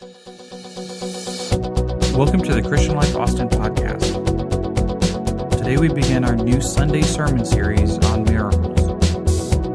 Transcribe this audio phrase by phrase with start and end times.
[0.00, 0.14] Welcome
[2.42, 4.14] to the Christian Life Austin podcast.
[5.58, 8.80] Today we begin our new Sunday sermon series on miracles.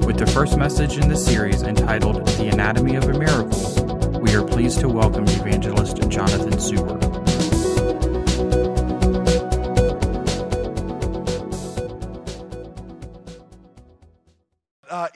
[0.06, 4.48] With the first message in the series entitled The Anatomy of a Miracle, we are
[4.48, 7.13] pleased to welcome evangelist Jonathan Suber.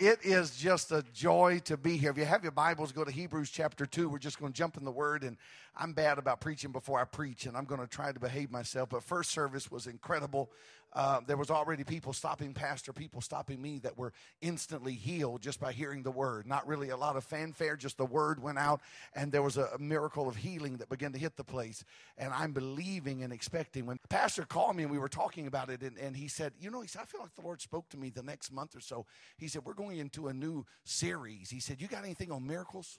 [0.08, 2.12] It is just a joy to be here.
[2.12, 4.08] If you have your Bibles, go to Hebrews chapter 2.
[4.08, 5.36] We're just going to jump in the Word, and
[5.76, 8.88] I'm bad about preaching before I preach, and I'm going to try to behave myself.
[8.88, 10.50] But first service was incredible.
[10.98, 14.12] Uh, there was already people stopping pastor, people stopping me that were
[14.42, 16.48] instantly healed just by hearing the Word.
[16.48, 18.82] Not really a lot of fanfare, just the Word went out,
[19.14, 21.86] and there was a, a miracle of healing that began to hit the place.
[22.18, 23.86] And I'm believing and expecting.
[23.86, 26.72] When pastor called me and we were talking about it, and, and he said, You
[26.72, 28.82] know, he said, I feel like the Lord spoke to me the next month or
[28.82, 29.06] so.
[29.38, 31.52] He said, We're going into a new series.
[31.52, 32.98] He said, You got anything on miracles?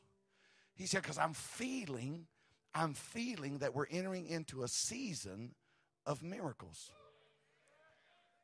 [0.77, 2.29] He said, Because I'm feeling
[2.77, 5.57] I'm feeling that we're entering into a season
[6.07, 6.93] of miracles.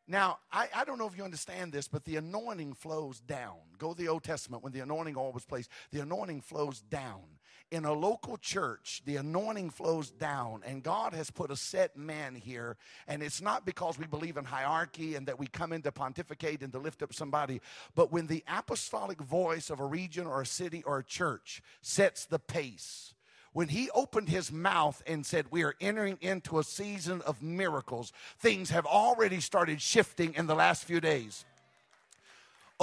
[0.07, 3.57] Now, I, I don't know if you understand this, but the anointing flows down.
[3.79, 7.23] Go to the Old Testament when the anointing oil was placed, the anointing flows down.
[7.71, 12.35] In a local church, the anointing flows down, and God has put a set man
[12.35, 12.77] here.
[13.09, 16.63] And it's not because we believe in hierarchy and that we come in to pontificate
[16.63, 17.63] and to lift up somebody,
[17.95, 22.27] but when the apostolic voice of a region or a city or a church sets
[22.27, 23.14] the pace,
[23.55, 28.13] when he opened his mouth and said, We are entering into a season of miracles,
[28.39, 31.47] things have already started shifting in the last few days.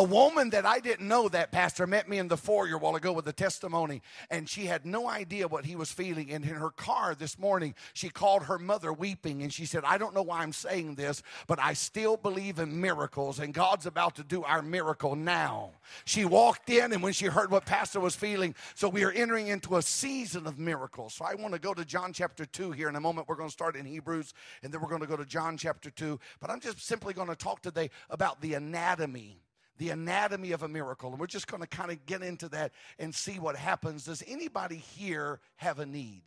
[0.02, 2.96] A woman that I didn't know that pastor met me in the foyer a while
[2.96, 6.32] ago with a testimony, and she had no idea what he was feeling.
[6.32, 10.00] And in her car this morning, she called her mother weeping, and she said, I
[10.00, 14.16] don't know why I'm saying this, but I still believe in miracles, and God's about
[14.16, 15.70] to do our miracle now.
[16.06, 19.50] She walked in, and when she heard what pastor was feeling, so we are entering
[19.50, 21.14] into a season of miracles.
[21.14, 23.28] So I want to go to John chapter 2 here in a moment.
[23.28, 25.92] We're going to start in Hebrews, and then we're going to go to John chapter
[25.92, 26.20] 2.
[26.40, 29.44] But I'm just simply going to talk today about the anatomy
[29.82, 31.10] the anatomy of a miracle.
[31.10, 34.06] And we're just going to kind of get into that and see what happens.
[34.06, 36.22] Does anybody here have a need?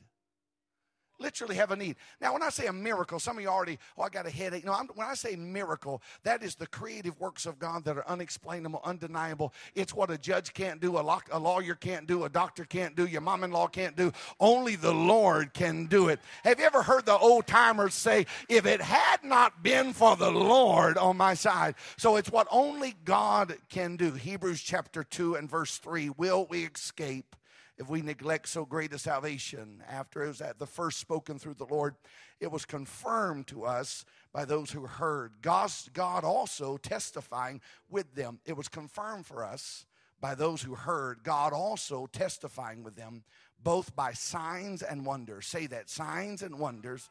[1.24, 1.96] Literally have a need.
[2.20, 4.64] Now, when I say a miracle, some of you already, oh, I got a headache.
[4.64, 8.06] No, I'm, when I say miracle, that is the creative works of God that are
[8.08, 9.52] unexplainable, undeniable.
[9.74, 12.94] It's what a judge can't do, a, lock, a lawyer can't do, a doctor can't
[12.94, 14.12] do, your mom in law can't do.
[14.38, 16.20] Only the Lord can do it.
[16.44, 20.30] Have you ever heard the old timers say, if it had not been for the
[20.30, 21.74] Lord on my side?
[21.96, 24.12] So it's what only God can do.
[24.12, 27.34] Hebrews chapter 2 and verse 3 Will we escape?
[27.76, 29.82] If we neglect so great a salvation.
[29.88, 31.96] After it was at the first spoken through the Lord,
[32.40, 35.32] it was confirmed to us by those who heard.
[35.42, 38.40] God also testifying with them.
[38.44, 39.86] It was confirmed for us
[40.20, 41.22] by those who heard.
[41.22, 43.24] God also testifying with them,
[43.62, 45.46] both by signs and wonders.
[45.46, 47.10] Say that signs and wonders,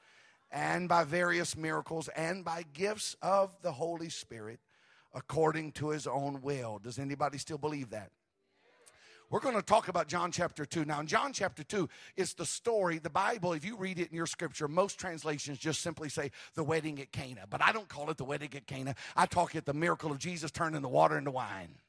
[0.52, 4.60] and by various miracles, and by gifts of the Holy Spirit
[5.14, 6.80] according to his own will.
[6.80, 8.12] Does anybody still believe that?
[9.34, 10.86] We're going to talk about John chapter 2.
[10.86, 14.16] Now, in John chapter 2, it's the story, the Bible, if you read it in
[14.16, 17.46] your scripture, most translations just simply say the wedding at Cana.
[17.50, 18.94] But I don't call it the wedding at Cana.
[19.16, 21.80] I talk it the miracle of Jesus turning the water into wine.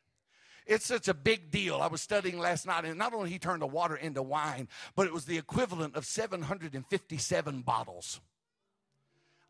[0.66, 1.82] It's such a big deal.
[1.82, 4.66] I was studying last night, and not only he turned the water into wine,
[4.96, 8.22] but it was the equivalent of 757 bottles.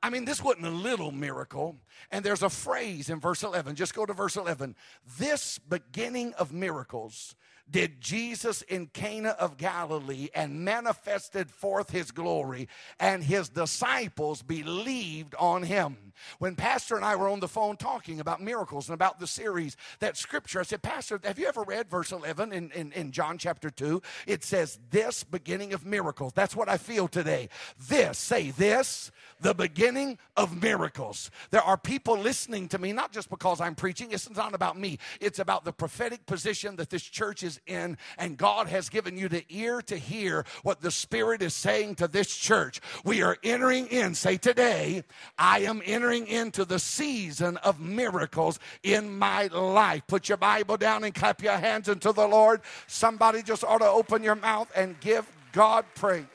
[0.03, 1.77] I mean, this wasn't a little miracle.
[2.11, 3.77] And there's a phrase in verse 11.
[3.77, 4.75] Just go to verse 11.
[5.17, 7.37] This beginning of miracles
[7.71, 12.69] did Jesus in Cana of Galilee and manifested forth his glory,
[13.01, 15.97] and his disciples believed on him.
[16.39, 19.77] When Pastor and I were on the phone talking about miracles and about the series,
[19.99, 23.39] that scripture, I said, Pastor, have you ever read verse 11 in, in, in John
[23.39, 24.01] chapter 2?
[24.27, 26.33] It says, This beginning of miracles.
[26.33, 27.49] That's what I feel today.
[27.89, 29.11] This, say this,
[29.41, 31.31] the beginning of miracles.
[31.51, 34.99] There are people listening to me, not just because I'm preaching, it's not about me,
[35.21, 39.29] it's about the prophetic position that this church is in, and God has given you
[39.29, 42.81] the ear to hear what the Spirit is saying to this church.
[43.05, 45.05] We are entering in, say today,
[45.39, 50.03] I am entering into the season of miracles in my life.
[50.07, 52.63] Put your Bible down and clap your hands unto the Lord.
[52.87, 56.27] Somebody just ought to open your mouth and give God praise.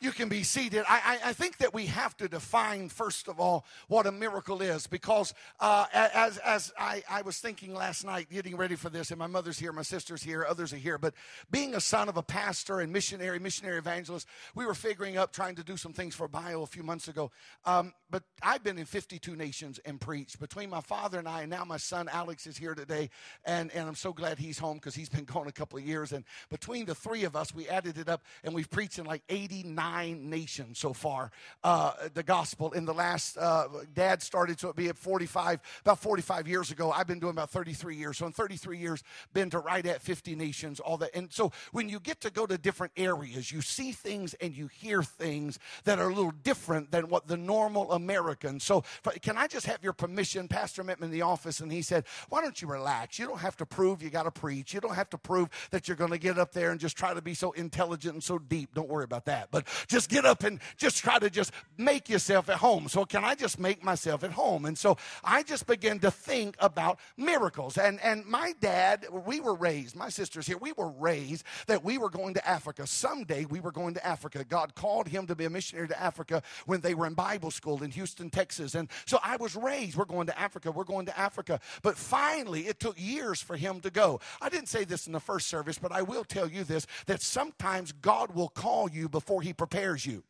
[0.00, 0.84] You can be seated.
[0.88, 4.62] I, I, I, think that we have to define, first of all, what a miracle
[4.62, 9.10] is because uh, as, as I, I was thinking last night, getting ready for this,
[9.10, 11.14] and my mother's here, my sister's here, others are here, but
[11.50, 15.56] being a son of a pastor and missionary, missionary evangelist, we were figuring up trying
[15.56, 17.32] to do some things for bio a few months ago.
[17.64, 20.38] Um, but I've been in 52 nations and preached.
[20.38, 23.10] Between my father and I, and now my son Alex is here today,
[23.44, 26.12] and, and I'm so glad he's home because he's been gone a couple of years.
[26.12, 29.22] And between the three of us, we added it up, and we've preached in like
[29.28, 31.30] 89 nine nations so far,
[31.64, 32.72] uh, the gospel.
[32.72, 36.90] In the last, uh, dad started, it'd be at 45, about 45 years ago.
[36.90, 38.18] I've been doing about 33 years.
[38.18, 39.02] So in 33 years,
[39.32, 41.10] been to right at 50 nations, all that.
[41.14, 44.68] And so when you get to go to different areas, you see things and you
[44.68, 48.60] hear things that are a little different than what the normal American.
[48.60, 48.84] So
[49.22, 50.48] can I just have your permission?
[50.48, 53.18] Pastor met me in the office and he said, why don't you relax?
[53.18, 54.74] You don't have to prove you got to preach.
[54.74, 57.14] You don't have to prove that you're going to get up there and just try
[57.14, 58.74] to be so intelligent and so deep.
[58.74, 59.48] Don't worry about that.
[59.50, 62.88] But just get up and just try to just make yourself at home.
[62.88, 64.64] So can I just make myself at home?
[64.64, 67.78] And so I just began to think about miracles.
[67.78, 71.98] And and my dad, we were raised, my sister's here, we were raised that we
[71.98, 72.86] were going to Africa.
[72.86, 74.44] Someday we were going to Africa.
[74.44, 77.82] God called him to be a missionary to Africa when they were in Bible school
[77.82, 78.74] in Houston, Texas.
[78.74, 81.60] And so I was raised, we're going to Africa, we're going to Africa.
[81.82, 84.20] But finally, it took years for him to go.
[84.40, 87.22] I didn't say this in the first service, but I will tell you this that
[87.22, 89.67] sometimes God will call you before he prepares
[90.06, 90.27] you.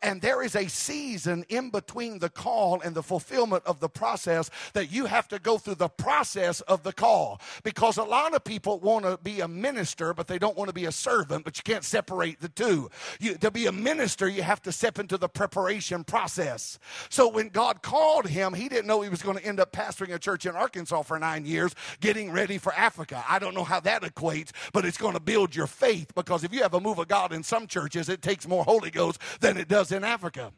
[0.00, 4.48] And there is a season in between the call and the fulfillment of the process
[4.72, 7.40] that you have to go through the process of the call.
[7.64, 10.74] Because a lot of people want to be a minister, but they don't want to
[10.74, 12.88] be a servant, but you can't separate the two.
[13.18, 16.78] You, to be a minister, you have to step into the preparation process.
[17.08, 20.14] So when God called him, he didn't know he was going to end up pastoring
[20.14, 23.24] a church in Arkansas for nine years, getting ready for Africa.
[23.28, 26.54] I don't know how that equates, but it's going to build your faith because if
[26.54, 29.56] you have a move of God in some churches, it takes more Holy Ghost than
[29.56, 30.52] it does was in Africa.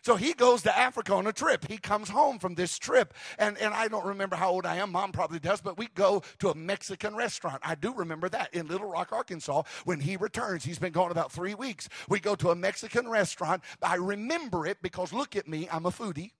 [0.00, 1.68] So he goes to Africa on a trip.
[1.68, 3.14] He comes home from this trip.
[3.38, 4.90] And, and I don't remember how old I am.
[4.90, 7.60] Mom probably does, but we go to a Mexican restaurant.
[7.62, 10.64] I do remember that in Little Rock, Arkansas, when he returns.
[10.64, 11.88] He's been gone about three weeks.
[12.08, 13.62] We go to a Mexican restaurant.
[13.82, 16.32] I remember it because look at me, I'm a foodie.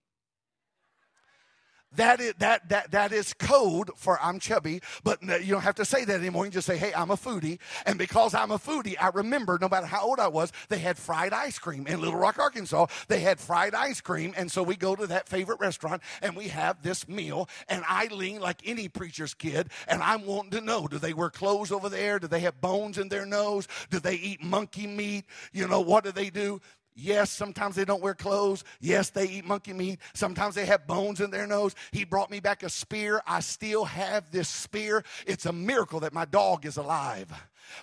[1.97, 5.85] That is, that, that, that is code for I'm chubby, but you don't have to
[5.85, 6.45] say that anymore.
[6.47, 7.59] You just say, hey, I'm a foodie.
[7.85, 10.99] And because I'm a foodie, I remember no matter how old I was, they had
[10.99, 12.87] fried ice cream in Little Rock, Arkansas.
[13.09, 14.33] They had fried ice cream.
[14.37, 17.49] And so we go to that favorite restaurant and we have this meal.
[17.69, 21.31] And I lean like any preacher's kid and I'm wanting to know do they wear
[21.31, 22.19] clothes over there?
[22.19, 23.69] Do they have bones in their nose?
[23.91, 25.25] Do they eat monkey meat?
[25.53, 26.61] You know, what do they do?
[26.95, 28.65] Yes, sometimes they don't wear clothes.
[28.81, 29.99] Yes, they eat monkey meat.
[30.13, 31.75] Sometimes they have bones in their nose.
[31.91, 33.23] He brought me back a spear.
[33.27, 35.03] I still have this spear.
[35.27, 37.33] It's a miracle that my dog is alive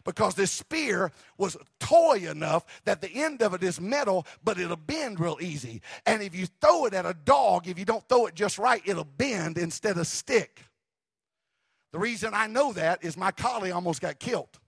[0.03, 4.75] because this spear was toy enough that the end of it is metal, but it'll
[4.75, 5.81] bend real easy.
[6.05, 8.81] And if you throw it at a dog, if you don't throw it just right,
[8.85, 10.63] it'll bend instead of stick.
[11.91, 14.59] The reason I know that is my collie almost got killed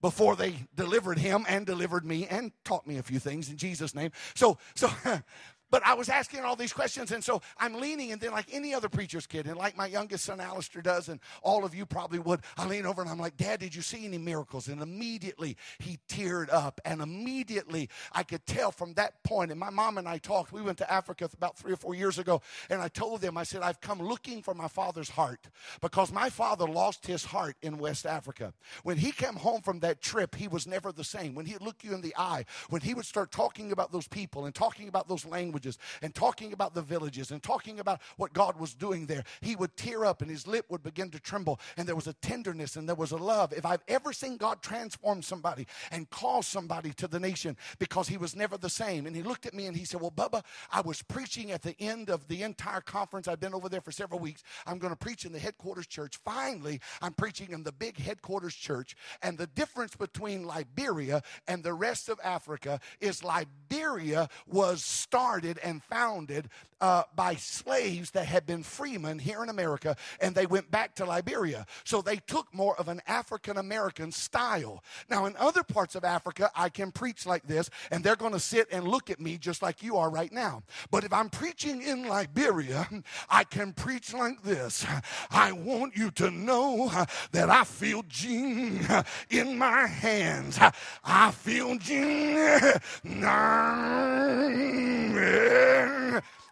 [0.00, 3.94] before they delivered him and delivered me and taught me a few things in Jesus'
[3.94, 4.10] name.
[4.34, 4.90] So, so
[5.70, 8.74] But I was asking all these questions, and so I'm leaning, and then, like any
[8.74, 12.18] other preacher's kid, and like my youngest son Alistair does, and all of you probably
[12.18, 14.68] would, I lean over and I'm like, Dad, did you see any miracles?
[14.68, 19.50] And immediately he teared up, and immediately I could tell from that point.
[19.50, 20.52] And my mom and I talked.
[20.52, 23.44] We went to Africa about three or four years ago, and I told them, I
[23.44, 25.48] said, I've come looking for my father's heart
[25.80, 28.52] because my father lost his heart in West Africa.
[28.82, 31.34] When he came home from that trip, he was never the same.
[31.34, 34.46] When he'd look you in the eye, when he would start talking about those people
[34.46, 38.32] and talking about those languages, languages and talking about the villages and talking about what
[38.32, 41.60] God was doing there, he would tear up and his lip would begin to tremble.
[41.76, 43.52] And there was a tenderness and there was a love.
[43.52, 48.16] If I've ever seen God transform somebody and call somebody to the nation because he
[48.16, 49.06] was never the same.
[49.06, 51.76] And he looked at me and he said, Well, Bubba, I was preaching at the
[51.78, 53.28] end of the entire conference.
[53.28, 54.42] I've been over there for several weeks.
[54.66, 56.18] I'm going to preach in the headquarters church.
[56.24, 58.96] Finally, I'm preaching in the big headquarters church.
[59.22, 65.68] And the difference between Liberia and the rest of Africa is Liberia was started started
[65.68, 66.48] and founded
[66.80, 71.04] uh, by slaves that had been freemen here in America, and they went back to
[71.04, 71.66] Liberia.
[71.84, 74.82] So they took more of an African American style.
[75.10, 78.40] Now, in other parts of Africa, I can preach like this, and they're going to
[78.40, 80.62] sit and look at me just like you are right now.
[80.90, 82.88] But if I'm preaching in Liberia,
[83.28, 84.86] I can preach like this.
[85.30, 86.90] I want you to know
[87.32, 88.86] that I feel Gene
[89.28, 90.58] in my hands.
[91.04, 91.76] I feel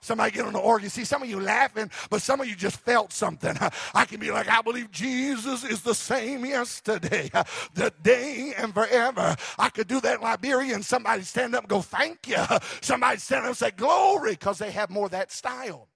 [0.00, 0.90] Somebody get on the organ.
[0.90, 3.56] See, some of you laughing, but some of you just felt something.
[3.94, 7.30] I can be like, I believe Jesus is the same yesterday,
[7.74, 9.36] the day, and forever.
[9.58, 12.38] I could do that in Liberia and somebody stand up and go, Thank you.
[12.80, 15.88] Somebody stand up and say, Glory, because they have more that style.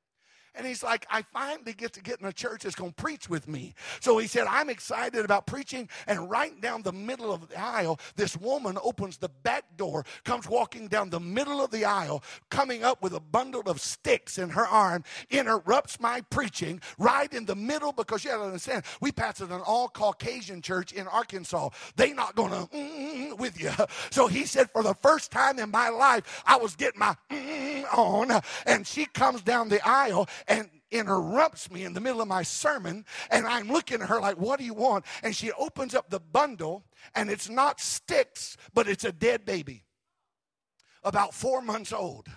[0.55, 3.29] And he's like, I finally get to get in a church that's going to preach
[3.29, 3.75] with me.
[4.01, 5.89] So he said, I'm excited about preaching.
[6.07, 10.49] And right down the middle of the aisle, this woman opens the back door, comes
[10.49, 14.51] walking down the middle of the aisle, coming up with a bundle of sticks in
[14.51, 19.11] her arm, interrupts my preaching right in the middle because you have to understand, we
[19.11, 21.71] pastored an all Caucasian church in Arkansas.
[21.97, 23.71] They not going to mm, mm, mm, mm, with you.
[24.11, 27.85] So he said, for the first time in my life, I was getting my mm,
[27.97, 28.43] on.
[28.67, 33.05] And she comes down the aisle and interrupts me in the middle of my sermon
[33.31, 35.05] and I'm looking at her like, What do you want?
[35.23, 36.85] And she opens up the bundle
[37.15, 39.85] and it's not sticks, but it's a dead baby,
[41.03, 42.29] about four months old.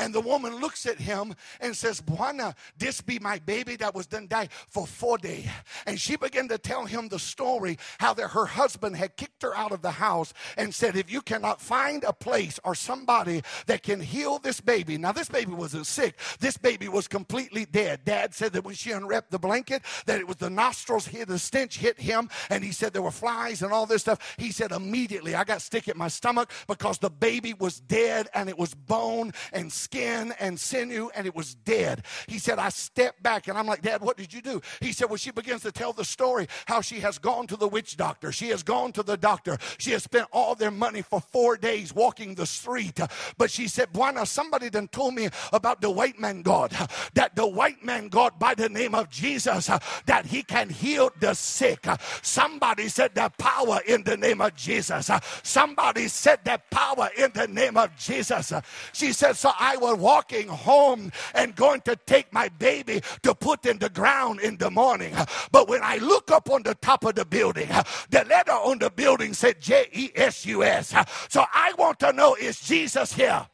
[0.00, 4.06] And the woman looks at him and says, Bwana, this be my baby that was
[4.06, 5.46] done die for four days.
[5.86, 9.54] And she began to tell him the story how that her husband had kicked her
[9.54, 13.82] out of the house and said, If you cannot find a place or somebody that
[13.82, 14.96] can heal this baby.
[14.96, 16.18] Now, this baby wasn't sick.
[16.40, 18.00] This baby was completely dead.
[18.06, 21.38] Dad said that when she unwrapped the blanket, that it was the nostrils hit, the
[21.38, 24.34] stench hit him, and he said there were flies and all this stuff.
[24.38, 28.48] He said, immediately I got sick at my stomach because the baby was dead and
[28.48, 32.04] it was bone and skin skin and sinew, and it was dead.
[32.28, 34.60] He said, I stepped back, and I'm like, Dad, what did you do?
[34.80, 37.66] He said, Well, she begins to tell the story how she has gone to the
[37.66, 38.30] witch doctor.
[38.30, 39.58] She has gone to the doctor.
[39.78, 43.00] She has spent all their money for four days walking the street.
[43.36, 46.70] But she said, Bwana, somebody done told me about the white man God,
[47.14, 49.68] that the white man God, by the name of Jesus,
[50.06, 51.86] that he can heal the sick.
[52.22, 55.10] Somebody said that power in the name of Jesus.
[55.42, 58.52] Somebody said that power in the name of Jesus.
[58.92, 63.66] She said, So I was walking home and going to take my baby to put
[63.66, 65.14] in the ground in the morning.
[65.52, 67.68] But when I look up on the top of the building,
[68.10, 70.94] the letter on the building said J E S U S.
[71.28, 73.46] So I want to know is Jesus here?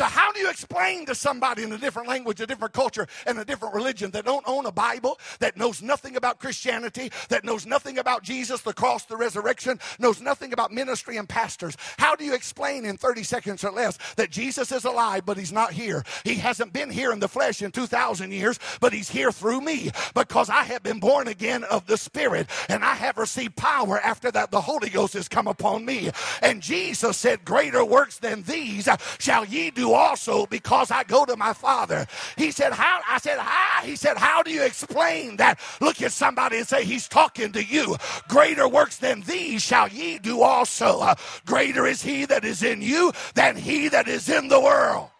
[0.00, 3.38] So, how do you explain to somebody in a different language, a different culture, and
[3.38, 7.66] a different religion that don't own a Bible, that knows nothing about Christianity, that knows
[7.66, 11.76] nothing about Jesus, the cross, the resurrection, knows nothing about ministry and pastors?
[11.98, 15.52] How do you explain in 30 seconds or less that Jesus is alive, but he's
[15.52, 16.02] not here?
[16.24, 19.90] He hasn't been here in the flesh in 2,000 years, but he's here through me
[20.14, 24.30] because I have been born again of the Spirit and I have received power after
[24.30, 26.10] that the Holy Ghost has come upon me.
[26.40, 28.88] And Jesus said, Greater works than these
[29.18, 32.06] shall ye do also because I go to my Father.
[32.36, 33.00] He said, How?
[33.08, 33.84] I said, How?
[33.84, 35.60] He said, How do you explain that?
[35.80, 37.96] Look at somebody and say, He's talking to you.
[38.28, 41.00] Greater works than these shall ye do also.
[41.00, 41.14] Uh,
[41.46, 45.10] greater is He that is in you than He that is in the world.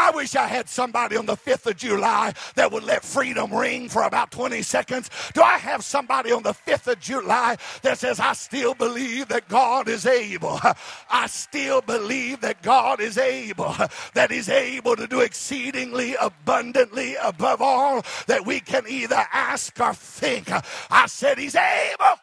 [0.00, 3.88] I wish I had somebody on the 5th of July that would let freedom ring
[3.90, 5.10] for about 20 seconds.
[5.34, 9.48] Do I have somebody on the 5th of July that says, I still believe that
[9.48, 10.58] God is able?
[11.10, 13.74] I still believe that God is able,
[14.14, 19.92] that He's able to do exceedingly abundantly above all that we can either ask or
[19.92, 20.50] think.
[20.90, 22.16] I said, He's able.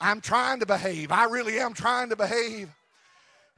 [0.00, 1.12] I'm trying to behave.
[1.12, 2.74] I really am trying to behave.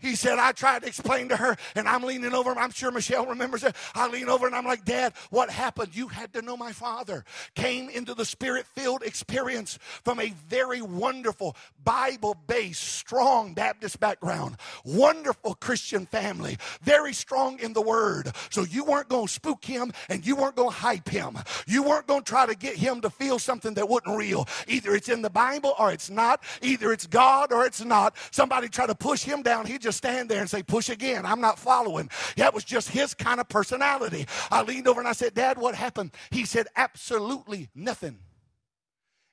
[0.03, 2.51] He said, I tried to explain to her, and I'm leaning over.
[2.51, 3.75] I'm sure Michelle remembers it.
[3.95, 5.95] I lean over and I'm like, Dad, what happened?
[5.95, 7.25] You had to know my father.
[7.55, 14.57] Came into the spirit filled experience from a very wonderful, Bible based, strong Baptist background.
[14.85, 16.59] Wonderful Christian family.
[16.83, 18.33] Very strong in the word.
[18.51, 21.39] So you weren't going to spook him and you weren't going to hype him.
[21.67, 24.49] You weren't going to try to get him to feel something that wasn't real.
[24.67, 26.43] Either it's in the Bible or it's not.
[26.61, 28.17] Either it's God or it's not.
[28.31, 29.67] Somebody try to push him down.
[29.67, 31.27] He just stand there and say, push again.
[31.27, 32.11] I'm not following.
[32.37, 34.27] That was just his kind of personality.
[34.51, 36.13] I leaned over and I said, Dad, what happened?
[36.31, 38.19] He said, absolutely nothing.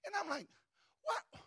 [0.05, 0.47] And I'm like,
[1.03, 1.41] what?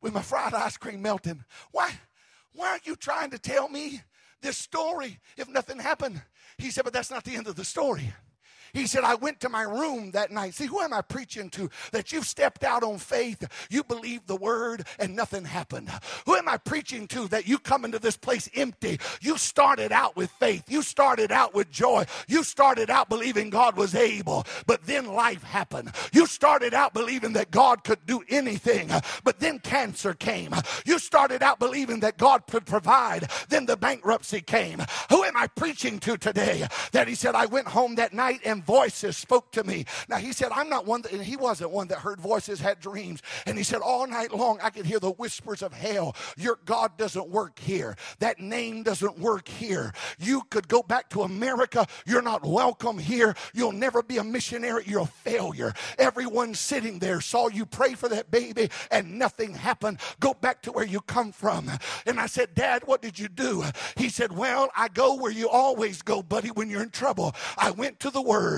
[0.00, 1.44] With my fried ice cream melting.
[1.72, 1.92] Why,
[2.52, 4.02] why aren't you trying to tell me
[4.42, 6.20] this story if nothing happened?
[6.58, 8.12] He said, but that's not the end of the story.
[8.74, 10.54] He said, I went to my room that night.
[10.54, 11.70] See, who am I preaching to?
[11.92, 15.90] That you've stepped out on faith, you believe the word, and nothing happened.
[16.26, 17.28] Who am I preaching to?
[17.28, 18.98] That you come into this place empty.
[19.20, 23.76] You started out with faith, you started out with joy, you started out believing God
[23.76, 25.92] was able, but then life happened.
[26.12, 28.90] You started out believing that God could do anything,
[29.22, 30.52] but then cancer came.
[30.84, 34.82] You started out believing that God could provide, then the bankruptcy came.
[35.10, 36.66] Who am I preaching to today?
[36.90, 39.84] That he said, I went home that night and voices spoke to me.
[40.08, 43.22] Now he said, I'm not one that, he wasn't one that heard voices, had dreams.
[43.46, 46.16] And he said, all night long I could hear the whispers of hell.
[46.36, 47.96] Your God doesn't work here.
[48.18, 49.92] That name doesn't work here.
[50.18, 51.86] You could go back to America.
[52.06, 53.34] You're not welcome here.
[53.52, 54.84] You'll never be a missionary.
[54.86, 55.72] You're a failure.
[55.98, 59.98] Everyone sitting there saw you pray for that baby and nothing happened.
[60.20, 61.70] Go back to where you come from.
[62.06, 63.64] And I said, Dad, what did you do?
[63.96, 67.34] He said, Well, I go where you always go, buddy, when you're in trouble.
[67.56, 68.53] I went to the Word,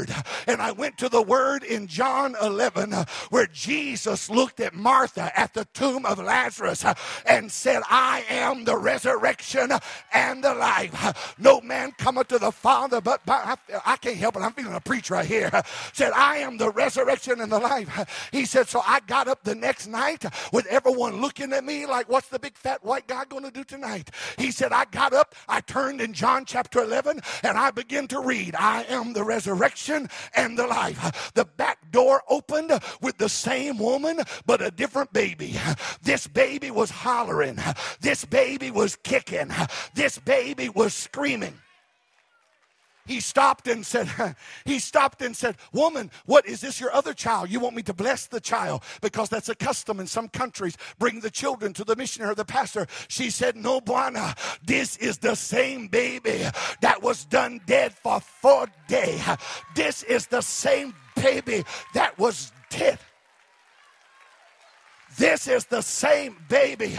[0.46, 2.92] and I went to the Word in John 11,
[3.30, 6.84] where Jesus looked at Martha at the tomb of Lazarus
[7.26, 9.70] and said, I am the resurrection
[10.12, 11.34] and the life.
[11.38, 14.40] No man cometh to the Father but by, I can't help it.
[14.40, 15.50] I'm feeling a preach right here.
[15.92, 18.28] Said, I am the resurrection and the life.
[18.32, 22.08] He said, So I got up the next night with everyone looking at me like,
[22.08, 24.10] What's the big fat white guy going to do tonight?
[24.38, 28.20] He said, I got up, I turned in John chapter 11, and I began to
[28.20, 31.32] read, I am the resurrection and the life.
[31.34, 35.58] The back door opened with the same woman, but a different baby.
[36.02, 37.58] This baby was hollering.
[38.00, 39.50] This baby was kicking.
[39.94, 41.54] This baby was screaming
[43.06, 44.08] he stopped and said,
[44.64, 47.50] he stopped and said, woman, what is this your other child?
[47.50, 50.76] You want me to bless the child because that's a custom in some countries.
[50.98, 52.86] Bring the children to the missionary or the pastor.
[53.08, 56.44] She said, no, Bwana, this is the same baby
[56.80, 59.22] that was done dead for four days.
[59.74, 62.98] This is the same baby that was dead.
[65.16, 66.98] This is the same baby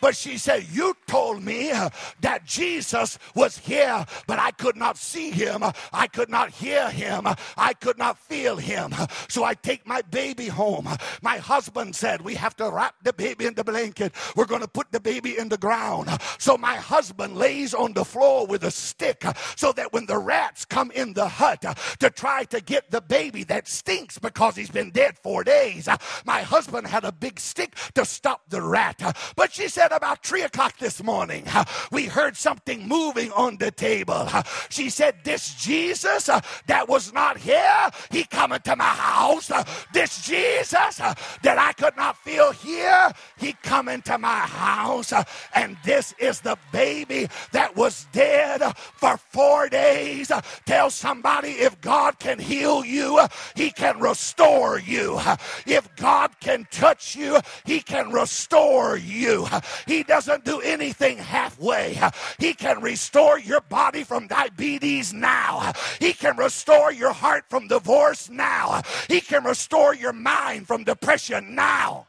[0.00, 1.72] but she said, You told me
[2.20, 5.62] that Jesus was here, but I could not see him.
[5.92, 7.26] I could not hear him.
[7.56, 8.94] I could not feel him.
[9.28, 10.88] So I take my baby home.
[11.22, 14.14] My husband said, We have to wrap the baby in the blanket.
[14.36, 16.08] We're going to put the baby in the ground.
[16.38, 19.24] So my husband lays on the floor with a stick
[19.56, 21.64] so that when the rats come in the hut
[22.00, 25.88] to try to get the baby that stinks because he's been dead four days,
[26.24, 29.00] my husband had a big stick to stop the rat.
[29.36, 33.70] But she said, about three o'clock this morning, uh, we heard something moving on the
[33.70, 34.14] table.
[34.14, 39.50] Uh, she said, This Jesus uh, that was not here, he come into my house.
[39.50, 45.12] Uh, this Jesus uh, that I could not feel here, he come into my house.
[45.54, 50.30] And this is the baby that was dead for four days.
[50.66, 53.20] Tell somebody if God can heal you,
[53.54, 55.20] he can restore you.
[55.66, 59.46] If God can touch you, he can restore you.
[59.86, 61.98] He doesn't do anything halfway.
[62.38, 65.72] He can restore your body from diabetes now.
[65.98, 68.82] He can restore your heart from divorce now.
[69.08, 72.06] He can restore your mind from depression now.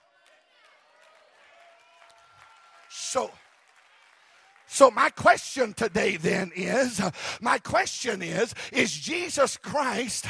[2.89, 3.31] So,
[4.73, 7.01] so, my question today then is
[7.41, 10.27] my question is, is Jesus Christ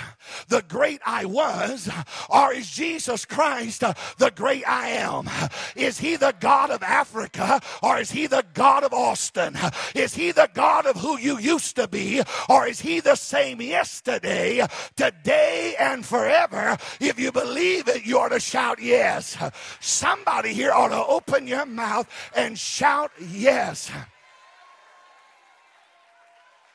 [0.48, 1.88] the great I was,
[2.28, 5.30] or is Jesus Christ the great I am?
[5.76, 9.56] Is he the God of Africa, or is he the God of Austin?
[9.94, 13.62] Is he the God of who you used to be, or is he the same
[13.62, 16.80] yesterday, today, and forever?
[17.00, 19.38] If you believe it, you ought to shout yes.
[19.80, 23.92] Somebody here ought to open your mouth and shout yes.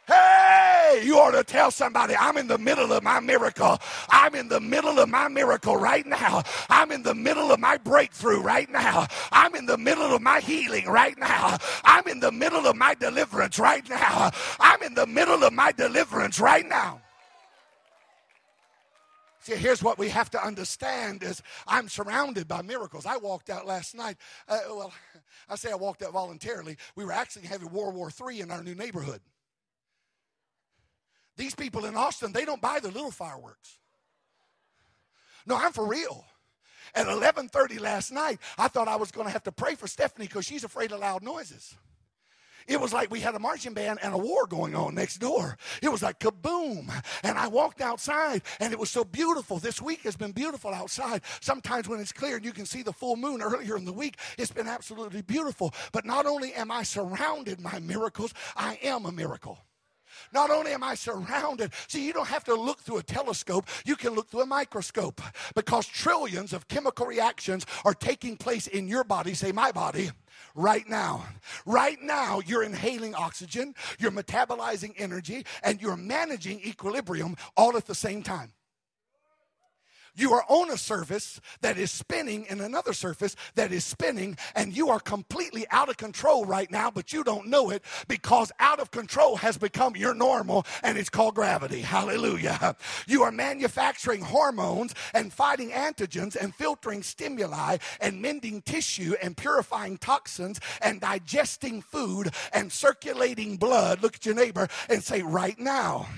[0.07, 3.79] Hey, you ought to tell somebody, I'm in the middle of my miracle.
[4.09, 6.45] I'm in the middle of my miracle right now.
[6.71, 9.09] I'm in the middle of my breakthrough right now.
[9.33, 11.59] I'm in the middle of my healing right now.
[11.85, 14.31] I'm in the middle of my deliverance right now.
[14.61, 17.01] I'm in the middle of my deliverance right now.
[19.41, 23.07] See, here's what we have to understand is I'm surrounded by miracles.
[23.07, 24.17] I walked out last night.
[24.49, 24.93] Uh, well,
[25.49, 26.77] I say I walked out voluntarily.
[26.95, 29.21] We were actually having World War III in our new neighborhood.
[31.37, 33.79] These people in Austin, they don't buy the little fireworks.
[35.47, 36.25] No, I'm for real.
[36.95, 40.27] At 11:30 last night, I thought I was going to have to pray for Stephanie
[40.27, 41.77] because she's afraid of loud noises.
[42.67, 45.57] It was like we had a marching band and a war going on next door.
[45.83, 46.91] It was like kaboom.
[47.23, 49.59] And I walked outside and it was so beautiful.
[49.59, 51.23] This week has been beautiful outside.
[51.41, 54.17] Sometimes when it's clear and you can see the full moon earlier in the week,
[54.37, 55.73] it's been absolutely beautiful.
[55.93, 59.66] But not only am I surrounded by miracles, I am a miracle.
[60.33, 63.97] Not only am I surrounded, see, you don't have to look through a telescope, you
[63.97, 65.21] can look through a microscope
[65.55, 70.11] because trillions of chemical reactions are taking place in your body, say my body,
[70.55, 71.27] right now.
[71.65, 77.95] Right now, you're inhaling oxygen, you're metabolizing energy, and you're managing equilibrium all at the
[77.95, 78.53] same time.
[80.17, 84.75] You are on a surface that is spinning in another surface that is spinning, and
[84.77, 88.81] you are completely out of control right now, but you don't know it because out
[88.81, 91.81] of control has become your normal, and it's called gravity.
[91.81, 92.77] Hallelujah.
[93.07, 99.99] You are manufacturing hormones and fighting antigens and filtering stimuli and mending tissue and purifying
[99.99, 104.03] toxins and digesting food and circulating blood.
[104.03, 106.09] Look at your neighbor and say, right now.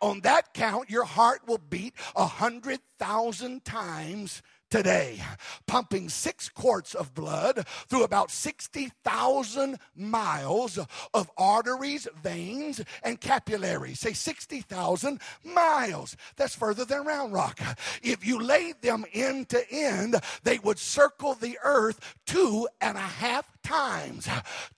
[0.00, 5.20] On that count, your heart will beat a hundred thousand times today,
[5.66, 10.78] pumping six quarts of blood through about 60,000 miles
[11.14, 14.00] of arteries, veins, and capillaries.
[14.00, 16.16] Say 60,000 miles.
[16.36, 17.60] That's further than Round Rock.
[18.02, 23.00] If you laid them end to end, they would circle the earth two and a
[23.00, 24.28] half times.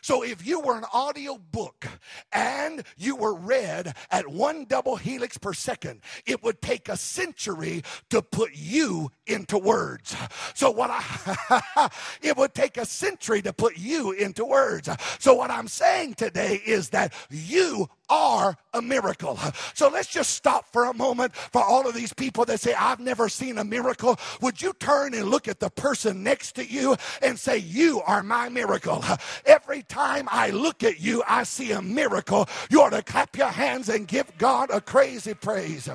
[0.00, 1.86] So if you were an audio book
[2.32, 7.82] and you were read at one double helix per second, it would take a century
[8.10, 10.16] to put you into words.
[10.54, 11.90] So what I
[12.22, 14.88] it would take a century to put you into words.
[15.18, 19.38] So what I'm saying today is that you are a miracle.
[19.74, 23.00] So let's just stop for a moment for all of these people that say, I've
[23.00, 24.18] never seen a miracle.
[24.42, 28.22] Would you turn and look at the person next to you and say, You are
[28.22, 29.02] my miracle?
[29.46, 32.48] Every time I look at you, I see a miracle.
[32.70, 35.88] You ought to clap your hands and give God a crazy praise.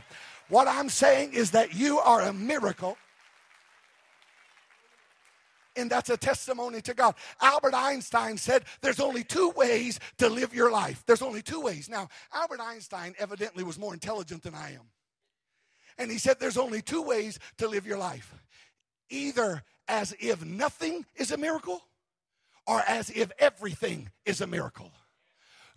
[0.49, 2.97] What I'm saying is that you are a miracle
[5.77, 7.15] and that's a testimony to God.
[7.39, 11.03] Albert Einstein said there's only two ways to live your life.
[11.05, 11.87] There's only two ways.
[11.87, 14.89] Now, Albert Einstein evidently was more intelligent than I am.
[15.99, 18.33] And he said there's only two ways to live your life
[19.09, 21.81] either as if nothing is a miracle
[22.67, 24.91] or as if everything is a miracle.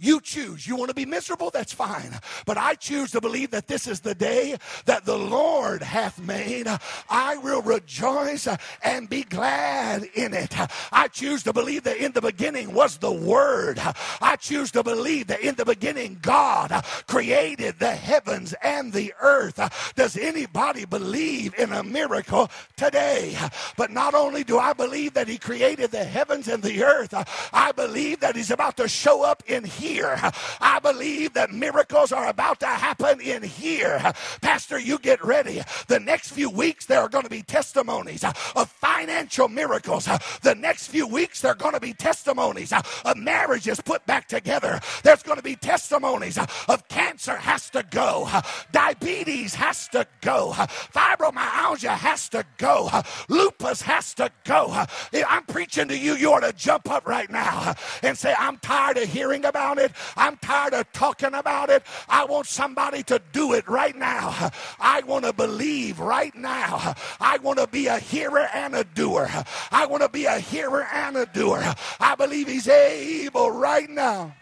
[0.01, 0.67] You choose.
[0.67, 1.51] You want to be miserable?
[1.51, 2.19] That's fine.
[2.47, 6.67] But I choose to believe that this is the day that the Lord hath made.
[7.11, 8.49] I will rejoice
[8.83, 10.55] and be glad in it.
[10.91, 13.79] I choose to believe that in the beginning was the Word.
[14.23, 19.93] I choose to believe that in the beginning God created the heavens and the earth.
[19.97, 23.37] Does anybody believe in a miracle today?
[23.77, 27.13] But not only do I believe that He created the heavens and the earth,
[27.53, 30.21] I believe that He's about to show up in here here.
[30.61, 34.01] I believe that miracles are about to happen in here.
[34.41, 35.63] Pastor, you get ready.
[35.89, 40.09] The next few weeks, there are going to be testimonies uh, of financial miracles.
[40.43, 44.29] The next few weeks, there are going to be testimonies uh, of marriages put back
[44.29, 44.81] together.
[45.03, 48.29] There's going to be testimonies uh, of cancer has to go,
[48.73, 50.53] diabetes has to go,
[50.97, 52.91] fibromyalgia has to go,
[53.29, 54.85] lupus has to go.
[55.29, 56.15] I'm preaching to you.
[56.15, 59.93] You ought to jump up right now and say, I'm tired of hearing about it.
[60.17, 61.83] I'm tired of talking about it.
[62.09, 64.51] I want somebody to do it right now.
[64.79, 66.95] I want to believe right now.
[67.21, 69.29] I want to be a hearer and a doer.
[69.71, 71.63] I want to be a hearer and a doer.
[71.99, 74.35] I believe He's able right now.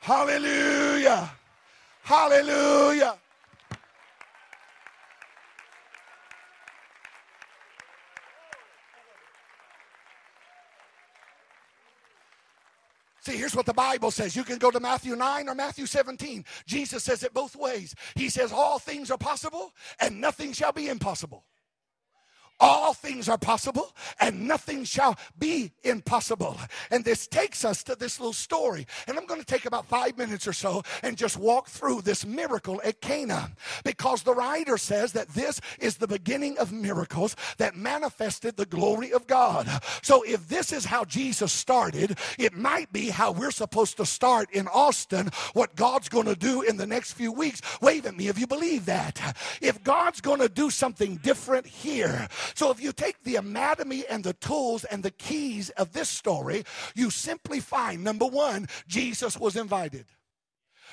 [0.00, 1.30] Hallelujah.
[2.02, 3.16] Hallelujah.
[13.26, 14.36] See, here's what the Bible says.
[14.36, 16.44] You can go to Matthew 9 or Matthew 17.
[16.64, 17.92] Jesus says it both ways.
[18.14, 21.44] He says, All things are possible and nothing shall be impossible
[22.60, 26.58] all things are possible and nothing shall be impossible.
[26.90, 28.86] And this takes us to this little story.
[29.06, 32.26] And I'm going to take about five minutes or so and just walk through this
[32.26, 33.52] miracle at Cana
[33.84, 39.12] because the writer says that this is the beginning of miracles that manifested the glory
[39.12, 39.68] of God.
[40.02, 44.50] So if this is how Jesus started, it might be how we're supposed to start
[44.50, 47.60] in Austin, what God's going to do in the next few weeks.
[47.80, 49.36] Wave at me if you believe that.
[49.60, 54.22] If God's going to do something different here, so if you take the anatomy and
[54.22, 56.62] the tools and the keys of this story,
[56.94, 60.04] you simply find number one, Jesus was invited.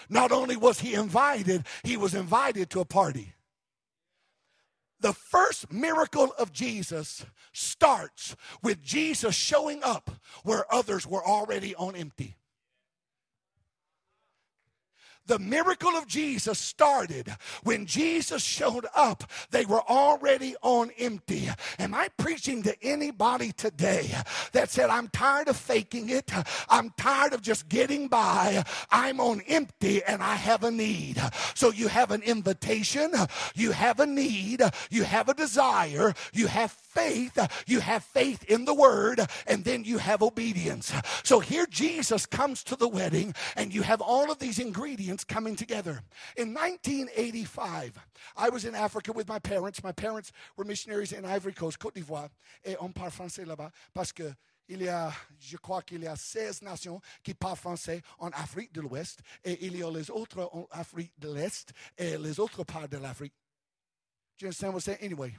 [0.10, 3.34] Not only was he invited, he was invited to a party.
[5.02, 10.10] The first miracle of Jesus starts with Jesus showing up
[10.44, 12.38] where others were already on empty.
[15.26, 17.34] The miracle of Jesus started
[17.64, 19.24] when Jesus showed up.
[19.52, 21.50] They were already on empty.
[21.80, 24.14] Am I preaching to anybody today
[24.52, 26.30] that said, I'm tired of faking it?
[26.70, 28.64] I'm tired of just getting by.
[28.92, 31.22] I'm on empty and I have a need.
[31.56, 33.14] So you have an invitation,
[33.56, 38.66] you have a need, you have a desire, you have faith, you have faith in
[38.66, 40.94] the word, and then you have obedience.
[41.24, 45.56] So here Jesus comes to the wedding, and you have all of these ingredients coming
[45.56, 46.02] together.
[46.38, 48.00] In 1985,
[48.38, 49.84] I was in Africa with my parents.
[49.84, 52.30] My parents were missionaries in Ivory Coast, Côte d'Ivoire,
[52.64, 54.34] et on parle français là-bas parce que
[54.70, 58.72] il y a, je crois qu'il y a 16 nations qui parlent français en Afrique
[58.72, 62.64] de l'Ouest et il y a les autres en Afrique de l'Est et les autres
[62.64, 63.34] parts de l'Afrique.
[64.40, 65.00] Do you understand what I'm saying?
[65.02, 65.36] Anyway.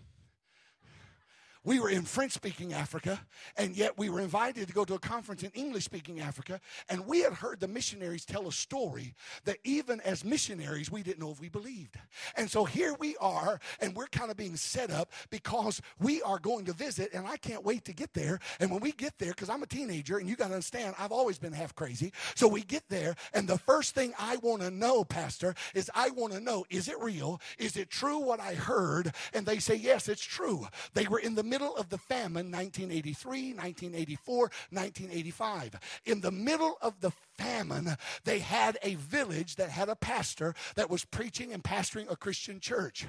[1.64, 3.18] We were in French speaking Africa,
[3.56, 6.60] and yet we were invited to go to a conference in English speaking Africa.
[6.90, 11.20] And we had heard the missionaries tell a story that even as missionaries, we didn't
[11.20, 11.96] know if we believed.
[12.36, 16.38] And so here we are, and we're kind of being set up because we are
[16.38, 18.40] going to visit, and I can't wait to get there.
[18.60, 21.12] And when we get there, because I'm a teenager, and you got to understand, I've
[21.12, 22.12] always been half crazy.
[22.34, 26.10] So we get there, and the first thing I want to know, Pastor, is I
[26.10, 27.40] want to know is it real?
[27.58, 29.14] Is it true what I heard?
[29.32, 30.66] And they say, yes, it's true.
[30.92, 34.38] They were in the middle of the famine, 1983, 1984,
[34.70, 36.00] 1985.
[36.04, 40.90] In the middle of the famine, they had a village that had a pastor that
[40.90, 43.06] was preaching and pastoring a Christian church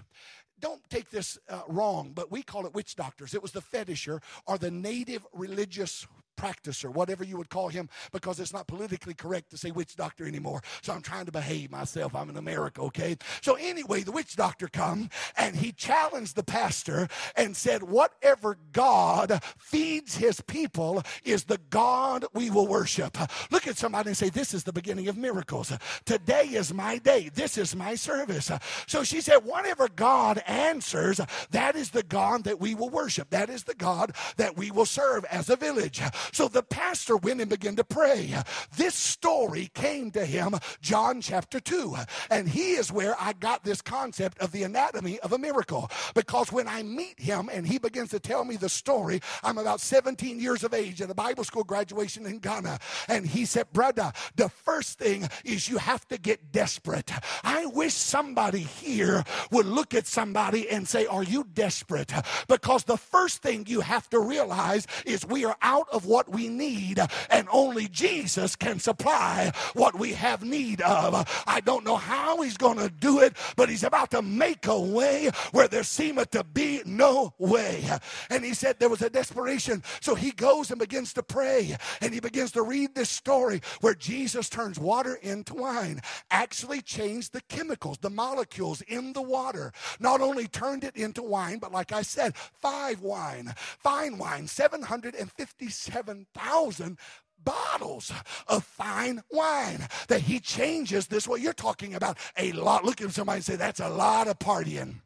[0.61, 3.33] don't take this uh, wrong, but we call it witch doctors.
[3.33, 8.39] It was the fetisher or the native religious practicer, whatever you would call him, because
[8.39, 10.61] it's not politically correct to say witch doctor anymore.
[10.81, 12.15] So I'm trying to behave myself.
[12.15, 13.17] I'm in America, okay?
[13.41, 19.41] So anyway, the witch doctor come and he challenged the pastor and said, whatever God
[19.57, 23.17] feeds his people is the God we will worship.
[23.51, 25.71] Look at somebody and say, this is the beginning of miracles.
[26.05, 27.29] Today is my day.
[27.33, 28.51] This is my service.
[28.87, 31.19] So she said, whatever God answers,
[31.51, 33.29] that is the God that we will worship.
[33.29, 36.01] That is the God that we will serve as a village.
[36.31, 38.35] So the pastor went and began to pray.
[38.75, 41.95] This story came to him, John chapter 2.
[42.29, 45.89] And he is where I got this concept of the anatomy of a miracle.
[46.13, 49.81] Because when I meet him and he begins to tell me the story, I'm about
[49.81, 52.79] 17 years of age at a Bible school graduation in Ghana.
[53.07, 57.11] And he said, Brother, the first thing is you have to get desperate.
[57.43, 62.11] I wish somebody here would look at somebody and say, Are you desperate?
[62.47, 66.47] Because the first thing you have to realize is we are out of what we
[66.47, 66.99] need,
[67.29, 71.43] and only Jesus can supply what we have need of.
[71.47, 74.79] I don't know how he's going to do it, but he's about to make a
[74.79, 77.83] way where there seemeth to be no way.
[78.29, 79.83] And he said there was a desperation.
[80.01, 83.95] So he goes and begins to pray, and he begins to read this story where
[83.95, 86.01] Jesus turns water into wine,
[86.31, 89.71] actually changed the chemicals, the molecules in the water.
[89.99, 96.04] Not only turned it into wine, but like I said, five wine, fine wine, 757
[96.05, 96.97] 7,000
[97.43, 98.11] bottles
[98.47, 101.39] of fine wine that he changes this way.
[101.39, 102.85] You're talking about a lot.
[102.85, 105.01] Look at somebody and say, that's a lot of partying.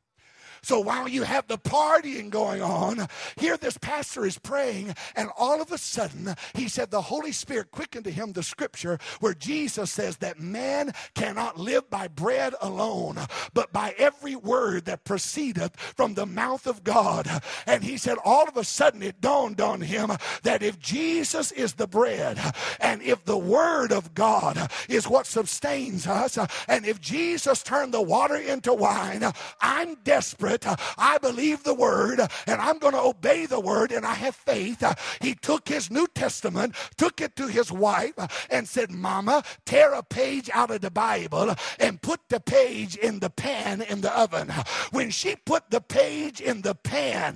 [0.62, 5.62] So while you have the partying going on, here this pastor is praying, and all
[5.62, 9.92] of a sudden, he said the Holy Spirit quickened to him the scripture where Jesus
[9.92, 13.18] says that man cannot live by bread alone,
[13.54, 17.28] but by every word that proceedeth from the mouth of God.
[17.66, 20.12] And he said, all of a sudden, it dawned on him
[20.44, 22.40] that if Jesus is the bread,
[22.80, 28.02] and if the word of God is what sustains us, and if Jesus turned the
[28.02, 29.24] water into wine,
[29.62, 30.80] I'm desperate desperate.
[30.98, 34.84] I believe the word and I'm going to obey the word and I have faith.
[35.22, 38.14] He took his New Testament, took it to his wife,
[38.50, 43.20] and said, Mama, tear a page out of the Bible and put the page in
[43.20, 44.52] the pan in the oven.
[44.92, 47.36] When she put the page in the pan,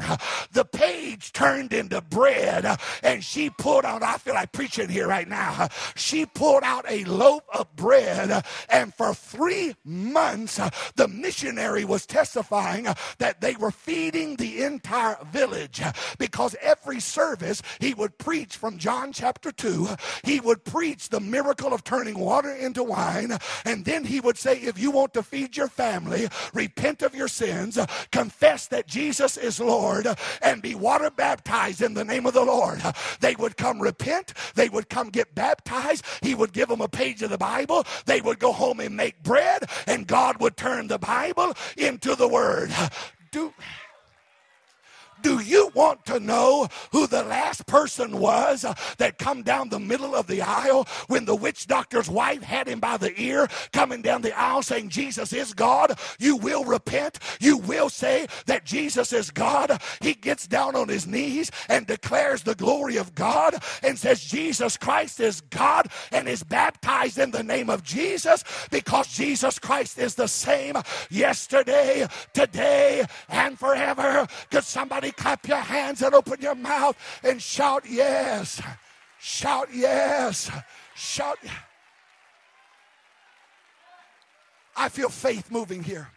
[0.51, 2.65] the page turned into bread
[3.03, 5.69] and she pulled out, I feel like preaching here right now.
[5.95, 10.59] She pulled out a loaf of bread and for three months,
[10.95, 12.87] the missionary was testifying
[13.17, 15.81] that they were feeding the entire village
[16.17, 19.89] because every service he would preach from John chapter 2.
[20.23, 23.37] He would preach the miracle of turning water into wine.
[23.65, 27.27] And then he would say, if you want to feed your family, repent of your
[27.27, 27.77] sins,
[28.11, 30.07] confess that Jesus is Lord,
[30.41, 32.81] and be water baptized in the name of the Lord.
[33.19, 34.33] They would come repent.
[34.55, 36.05] They would come get baptized.
[36.21, 37.85] He would give them a page of the Bible.
[38.05, 42.27] They would go home and make bread, and God would turn the Bible into the
[42.27, 42.71] Word.
[43.33, 43.51] Do.
[45.23, 48.65] Do you want to know who the last person was
[48.97, 52.81] that come down the middle of the aisle when the witch doctor's wife had him
[52.81, 55.97] by the ear coming down the aisle saying Jesus is God?
[56.19, 57.19] You will repent.
[57.39, 59.81] You will say that Jesus is God.
[60.01, 64.77] He gets down on his knees and declares the glory of God and says Jesus
[64.77, 70.15] Christ is God and is baptized in the name of Jesus because Jesus Christ is
[70.15, 70.75] the same
[71.09, 74.27] yesterday, today, and forever.
[74.51, 78.61] Could somebody clap your hands and open your mouth and shout yes.
[79.19, 80.51] Shout yes.
[80.95, 81.37] Shout.
[84.75, 86.09] I feel faith moving here.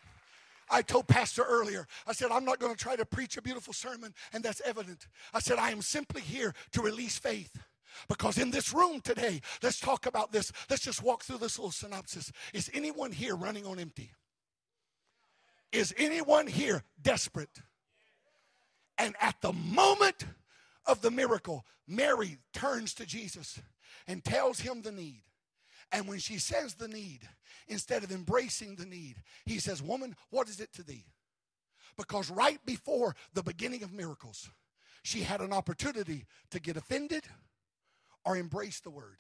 [0.68, 3.72] I told Pastor earlier, I said, I'm not going to try to preach a beautiful
[3.72, 5.06] sermon, and that's evident.
[5.32, 7.56] I said, I am simply here to release faith.
[8.09, 10.52] Because in this room today, let's talk about this.
[10.68, 12.32] Let's just walk through this little synopsis.
[12.52, 14.11] Is anyone here running on empty?
[15.72, 17.62] Is anyone here desperate?
[18.98, 20.24] And at the moment
[20.87, 23.61] of the miracle, Mary turns to Jesus
[24.06, 25.22] and tells him the need.
[25.92, 27.20] And when she says the need,
[27.68, 31.04] instead of embracing the need, he says, Woman, what is it to thee?
[31.96, 34.50] Because right before the beginning of miracles,
[35.02, 37.24] she had an opportunity to get offended
[38.24, 39.18] or embrace the word.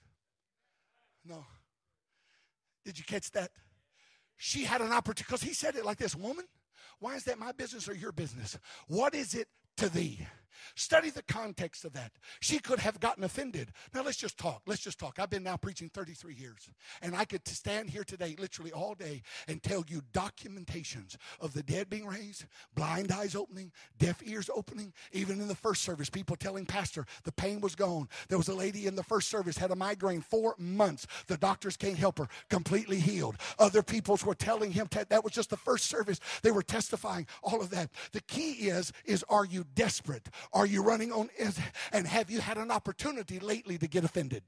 [1.24, 1.44] No.
[2.84, 3.50] Did you catch that?
[4.36, 6.44] She had an opportunity, because he said it like this Woman,
[6.98, 8.58] why is that my business or your business?
[8.88, 10.26] What is it to thee.
[10.74, 12.12] Study the context of that.
[12.40, 13.72] She could have gotten offended.
[13.94, 14.62] Now let's just talk.
[14.66, 15.18] Let's just talk.
[15.18, 16.68] I've been now preaching 33 years,
[17.02, 21.62] and I could stand here today, literally all day, and tell you documentations of the
[21.62, 24.92] dead being raised, blind eyes opening, deaf ears opening.
[25.12, 28.08] Even in the first service, people telling Pastor the pain was gone.
[28.28, 31.06] There was a lady in the first service had a migraine four months.
[31.26, 32.28] The doctors can't help her.
[32.48, 33.36] Completely healed.
[33.58, 36.20] Other peoples were telling him that was just the first service.
[36.42, 37.90] They were testifying all of that.
[38.12, 40.28] The key is is are you desperate?
[40.52, 41.28] Are you running on?
[41.92, 44.42] And have you had an opportunity lately to get offended?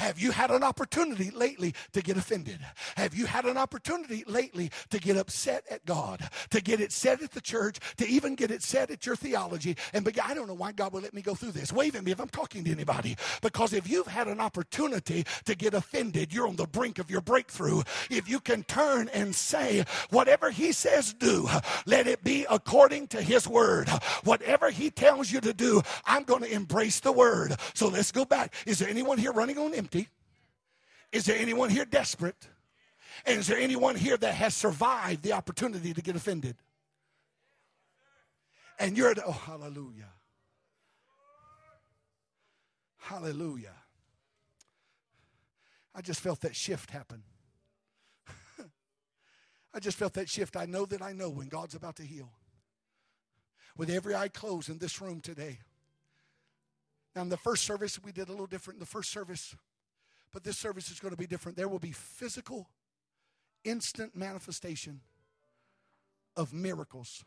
[0.00, 2.58] Have you had an opportunity lately to get offended?
[2.96, 7.20] Have you had an opportunity lately to get upset at God, to get it said
[7.20, 9.76] at the church, to even get it said at your theology?
[9.92, 11.70] And be, I don't know why God would let me go through this.
[11.70, 13.14] Wave at me if I'm talking to anybody.
[13.42, 17.20] Because if you've had an opportunity to get offended, you're on the brink of your
[17.20, 17.82] breakthrough.
[18.08, 21.46] If you can turn and say, whatever He says, do,
[21.84, 23.90] let it be according to His word.
[24.24, 27.54] Whatever He tells you to do, I'm going to embrace the word.
[27.74, 28.54] So let's go back.
[28.64, 29.89] Is there anyone here running on empty?
[29.90, 30.08] Empty?
[31.12, 32.48] Is there anyone here desperate?
[33.26, 36.56] And is there anyone here that has survived the opportunity to get offended?
[38.78, 40.08] And you're, the, oh, hallelujah.
[42.96, 43.74] Hallelujah.
[45.94, 47.22] I just felt that shift happen.
[49.74, 50.56] I just felt that shift.
[50.56, 52.30] I know that I know when God's about to heal.
[53.76, 55.58] With every eye closed in this room today.
[57.14, 58.76] Now, in the first service, we did a little different.
[58.76, 59.56] In the first service,
[60.32, 61.56] but this service is going to be different.
[61.56, 62.68] There will be physical,
[63.64, 65.00] instant manifestation
[66.36, 67.24] of miracles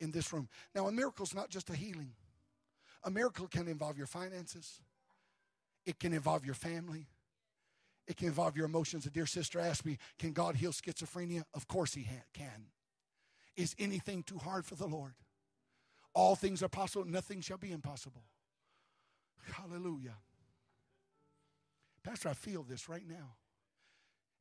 [0.00, 0.48] in this room.
[0.74, 2.12] Now, a miracle is not just a healing,
[3.02, 4.80] a miracle can involve your finances,
[5.84, 7.08] it can involve your family.
[8.06, 9.06] It can involve your emotions.
[9.06, 11.44] A dear sister asked me, Can God heal schizophrenia?
[11.54, 12.66] Of course, He can.
[13.56, 15.14] Is anything too hard for the Lord?
[16.12, 18.24] All things are possible, nothing shall be impossible.
[19.52, 20.16] Hallelujah.
[22.04, 23.36] Pastor, I feel this right now.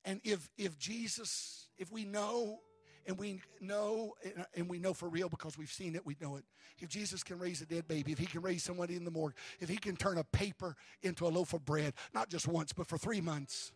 [0.05, 2.59] And if if Jesus, if we know
[3.07, 4.13] and we know
[4.55, 6.43] and we know for real because we've seen it, we know it.
[6.79, 9.35] If Jesus can raise a dead baby, if he can raise somebody in the morgue,
[9.59, 12.87] if he can turn a paper into a loaf of bread, not just once, but
[12.87, 13.71] for three months,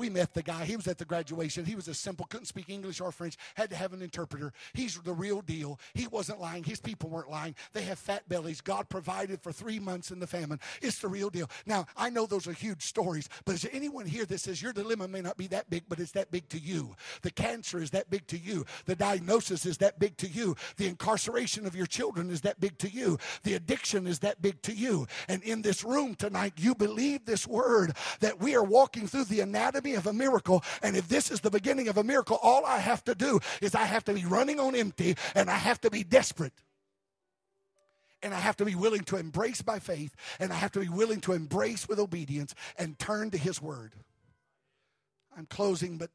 [0.00, 0.64] We met the guy.
[0.64, 1.66] He was at the graduation.
[1.66, 4.50] He was a simple, couldn't speak English or French, had to have an interpreter.
[4.72, 5.78] He's the real deal.
[5.92, 6.64] He wasn't lying.
[6.64, 7.54] His people weren't lying.
[7.74, 8.62] They have fat bellies.
[8.62, 10.58] God provided for three months in the famine.
[10.80, 11.50] It's the real deal.
[11.66, 14.72] Now, I know those are huge stories, but is there anyone here that says your
[14.72, 16.96] dilemma may not be that big, but it's that big to you?
[17.20, 18.64] The cancer is that big to you.
[18.86, 20.56] The diagnosis is that big to you.
[20.78, 23.18] The incarceration of your children is that big to you.
[23.42, 25.06] The addiction is that big to you.
[25.28, 29.40] And in this room tonight, you believe this word that we are walking through the
[29.40, 30.62] anatomy of a miracle.
[30.82, 33.74] And if this is the beginning of a miracle, all I have to do is
[33.74, 36.52] I have to be running on empty and I have to be desperate.
[38.22, 40.90] And I have to be willing to embrace by faith, and I have to be
[40.90, 43.94] willing to embrace with obedience and turn to His Word.
[45.34, 46.10] I'm closing, but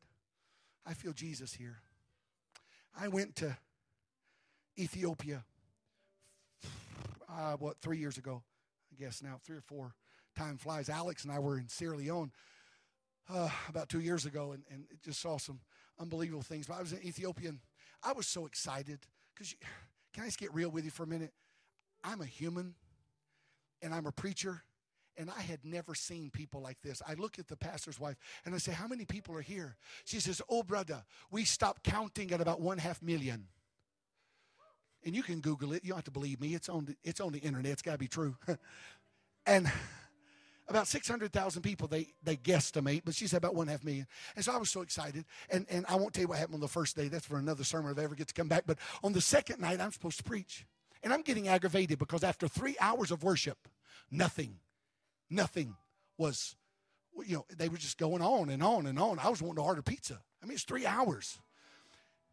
[0.86, 1.80] I feel Jesus here.
[2.96, 3.58] I went to
[4.78, 5.44] Ethiopia,
[7.28, 8.44] uh, what, three years ago,
[8.92, 9.96] I guess now, three or four.
[10.36, 10.90] Time flies.
[10.90, 12.32] Alex and I were in Sierra Leone
[13.30, 15.60] uh, about two years ago and, and just saw some
[16.00, 16.68] unbelievable things.
[16.68, 17.60] But I was in Ethiopia and
[18.04, 19.00] I was so excited
[19.34, 19.56] because
[20.14, 21.34] can I just get real with you for a minute?
[22.04, 22.76] I'm a human
[23.82, 24.64] and I'm a preacher
[25.18, 27.02] and I had never seen people like this.
[27.08, 29.78] I look at the pastor's wife and I say, How many people are here?
[30.04, 33.48] She says, Oh, brother, we stopped counting at about one half million.
[35.06, 35.84] And you can Google it.
[35.84, 36.56] You don't have to believe me.
[36.56, 37.74] It's on the, it's on the internet.
[37.74, 38.36] It's got to be true.
[39.46, 39.72] and
[40.68, 44.08] about 600,000 people they, they guesstimate, but she said about one half million.
[44.36, 45.26] And so I was so excited.
[45.50, 47.08] And, and I won't tell you what happened on the first day.
[47.08, 48.64] That's for another sermon if I ever get to come back.
[48.66, 50.66] But on the second night, I'm supposed to preach.
[51.04, 53.68] And I'm getting aggravated because after three hours of worship,
[54.10, 54.56] nothing,
[55.30, 55.76] nothing
[56.18, 56.56] was,
[57.28, 59.20] you know, they were just going on and on and on.
[59.20, 60.20] I was wanting to order pizza.
[60.42, 61.40] I mean, it's three hours.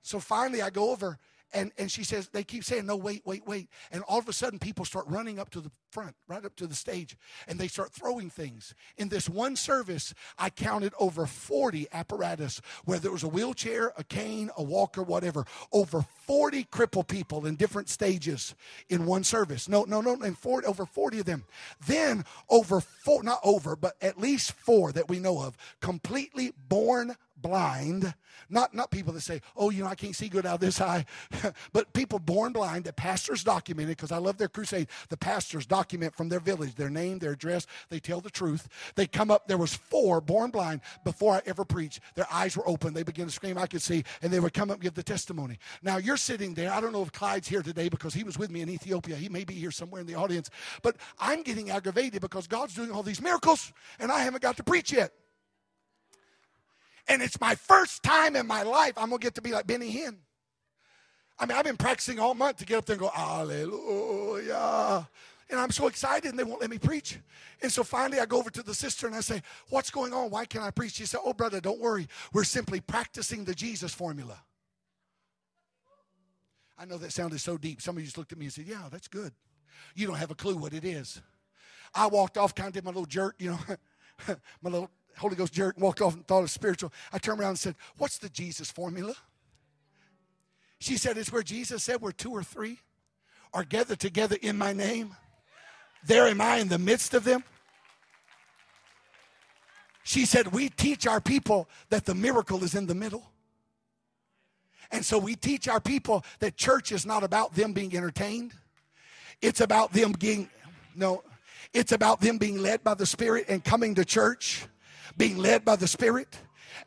[0.03, 1.19] So finally, I go over
[1.53, 3.69] and, and she says, they keep saying, no, wait, wait, wait.
[3.91, 6.67] And all of a sudden, people start running up to the front, right up to
[6.67, 8.75] the stage, and they start throwing things.
[8.97, 14.05] In this one service, I counted over 40 apparatus, whether it was a wheelchair, a
[14.05, 15.45] cane, a walker, whatever.
[15.73, 18.55] Over 40 crippled people in different stages
[18.89, 19.69] in one service.
[19.69, 21.45] No, no, no, and 40, over 40 of them.
[21.87, 27.17] Then over four, not over, but at least four that we know of, completely born
[27.43, 28.15] blind,
[28.49, 30.81] not, not people that say, oh, you know, I can't see good out of this
[30.81, 31.05] eye,
[31.73, 34.89] but people born blind that pastors documented, because I love their crusade.
[35.09, 38.69] The pastors document from their village, their name, their address, they tell the truth.
[38.95, 42.01] They come up, there was four born blind before I ever preached.
[42.15, 44.71] Their eyes were open, they began to scream, I could see, and they would come
[44.71, 45.59] up and give the testimony.
[45.83, 48.51] Now you're sitting there, I don't know if Clyde's here today because he was with
[48.51, 49.17] me in Ethiopia.
[49.17, 50.51] He may be here somewhere in the audience,
[50.83, 54.63] but I'm getting aggravated because God's doing all these miracles and I haven't got to
[54.63, 55.13] preach yet.
[57.09, 59.67] And it's my first time in my life I'm going to get to be like
[59.67, 60.17] Benny Hinn.
[61.39, 65.09] I mean, I've been practicing all month to get up there and go, Hallelujah.
[65.51, 67.19] And I'm so excited and they won't let me preach.
[67.61, 70.31] And so finally I go over to the sister and I say, What's going on?
[70.31, 70.93] Why can't I preach?
[70.93, 72.09] She said, Oh, brother, don't worry.
[72.33, 74.39] We're simply practicing the Jesus formula.
[76.79, 77.83] I know that sounded so deep.
[77.83, 79.33] Somebody just looked at me and said, Yeah, that's good.
[79.95, 81.21] You don't have a clue what it is.
[81.95, 83.59] I walked off, kind of did my little jerk, you know,
[84.63, 86.93] my little Holy Ghost jerk walked off and thought was spiritual.
[87.13, 89.15] I turned around and said, What's the Jesus formula?
[90.79, 92.79] She said, It's where Jesus said, Where two or three
[93.55, 95.15] are gathered together in my name.
[96.05, 97.45] There am I in the midst of them.
[100.03, 103.25] She said, We teach our people that the miracle is in the middle.
[104.91, 108.53] And so we teach our people that church is not about them being entertained,
[109.41, 110.51] it's about them being,
[110.95, 111.23] no,
[111.73, 114.67] it's about them being led by the Spirit and coming to church
[115.17, 116.39] being led by the Spirit,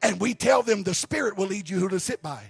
[0.01, 2.43] and we tell them the Spirit will lead you who to sit by.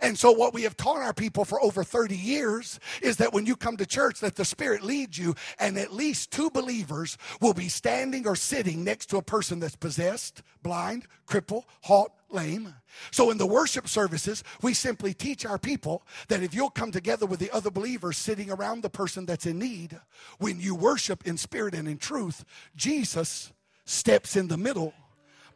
[0.00, 3.46] And so what we have taught our people for over 30 years is that when
[3.46, 7.54] you come to church that the spirit leads you and at least two believers will
[7.54, 12.74] be standing or sitting next to a person that's possessed, blind, crippled, halt, lame.
[13.10, 17.26] So in the worship services, we simply teach our people that if you'll come together
[17.26, 19.98] with the other believers sitting around the person that's in need,
[20.38, 22.44] when you worship in spirit and in truth,
[22.74, 23.52] Jesus
[23.84, 24.94] steps in the middle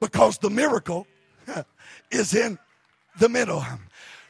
[0.00, 1.06] because the miracle
[2.10, 2.58] is in
[3.18, 3.64] the middle.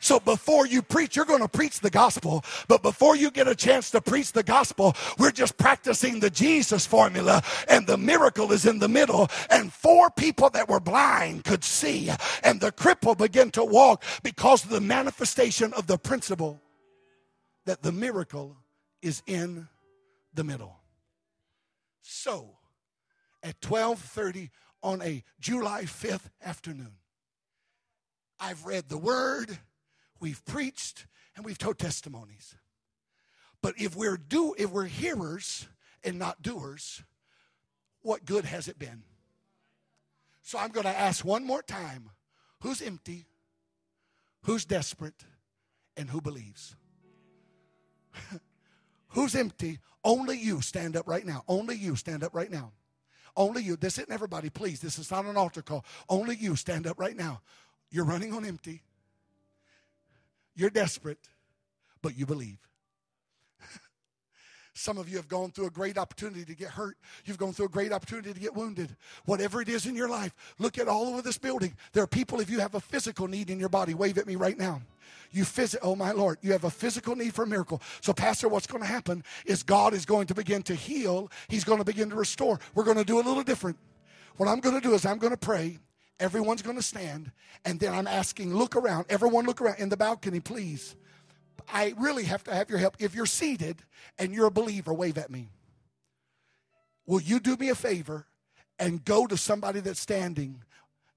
[0.00, 2.44] So before you preach, you're going to preach the gospel.
[2.68, 6.86] But before you get a chance to preach the gospel, we're just practicing the Jesus
[6.86, 9.28] formula and the miracle is in the middle.
[9.50, 12.10] And four people that were blind could see
[12.44, 16.60] and the cripple began to walk because of the manifestation of the principle
[17.66, 18.56] that the miracle
[19.02, 19.68] is in
[20.32, 20.76] the middle.
[22.02, 22.56] So
[23.42, 24.50] at 1230
[24.82, 26.92] on a July 5th afternoon.
[28.40, 29.58] I've read the word,
[30.20, 32.54] we've preached, and we've told testimonies.
[33.62, 35.66] But if we're do if we're hearers
[36.04, 37.02] and not doers,
[38.02, 39.02] what good has it been?
[40.42, 42.10] So I'm going to ask one more time
[42.60, 43.26] who's empty,
[44.42, 45.24] who's desperate,
[45.96, 46.76] and who believes?
[49.08, 49.80] who's empty?
[50.04, 51.42] Only you stand up right now.
[51.48, 52.72] Only you stand up right now.
[53.38, 53.76] Only you.
[53.76, 54.80] This isn't everybody, please.
[54.80, 55.84] This is not an altar call.
[56.08, 57.40] Only you stand up right now.
[57.88, 58.82] You're running on empty.
[60.56, 61.28] You're desperate,
[62.02, 62.67] but you believe.
[64.78, 66.96] Some of you have gone through a great opportunity to get hurt.
[67.24, 68.94] You've gone through a great opportunity to get wounded.
[69.24, 71.76] Whatever it is in your life, look at all over this building.
[71.92, 74.36] There are people, if you have a physical need in your body, wave at me
[74.36, 74.80] right now.
[75.32, 77.82] You phys- oh my Lord, you have a physical need for a miracle.
[78.00, 81.28] So, Pastor, what's going to happen is God is going to begin to heal.
[81.48, 82.60] He's going to begin to restore.
[82.76, 83.76] We're going to do a little different.
[84.36, 85.80] What I'm going to do is I'm going to pray.
[86.20, 87.32] Everyone's going to stand,
[87.64, 89.06] and then I'm asking, look around.
[89.08, 90.94] Everyone, look around in the balcony, please.
[91.72, 92.96] I really have to have your help.
[92.98, 93.82] If you're seated
[94.18, 95.48] and you're a believer, wave at me.
[97.06, 98.26] Will you do me a favor
[98.78, 100.62] and go to somebody that's standing?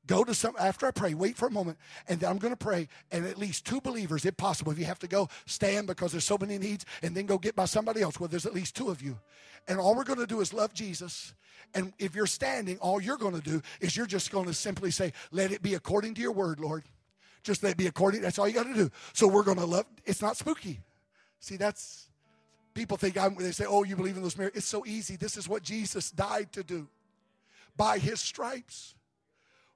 [0.07, 1.77] Go to some, after I pray, wait for a moment,
[2.07, 4.71] and then I'm going to pray, and at least two believers, if possible.
[4.71, 7.55] If you have to go, stand because there's so many needs, and then go get
[7.55, 8.19] by somebody else.
[8.19, 9.19] Well, there's at least two of you.
[9.67, 11.33] And all we're going to do is love Jesus.
[11.73, 14.91] And if you're standing, all you're going to do is you're just going to simply
[14.91, 16.83] say, Let it be according to your word, Lord.
[17.43, 18.21] Just let it be according.
[18.21, 18.89] That's all you got to do.
[19.13, 19.85] So we're going to love.
[20.05, 20.79] It's not spooky.
[21.39, 22.09] See, that's
[22.73, 23.35] people think I'm.
[23.35, 25.15] They say, "Oh, you believe in those miracles?" It's so easy.
[25.15, 26.87] This is what Jesus died to do.
[27.75, 28.95] By His stripes,